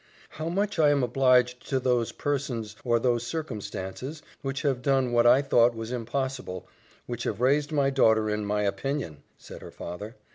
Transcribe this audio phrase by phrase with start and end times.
[0.29, 5.27] "How much I am obliged to those persons or those circumstances, which have done what
[5.27, 6.67] I thought was impossible,
[7.05, 10.15] which have raised my daughter in my opinion!" said her father.